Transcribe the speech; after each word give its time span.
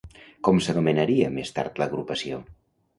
Com 0.47 0.61
s'anomenaria 0.69 1.29
més 1.37 1.55
tard 1.59 1.85
l'agrupació? 1.85 2.45